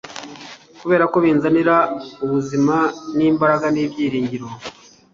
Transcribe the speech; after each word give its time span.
kuberako 0.79 1.15
binzanira 1.23 1.75
ubuzima, 2.23 2.77
n'imbaraga, 3.17 3.67
n'ibyiringiro 3.71 4.47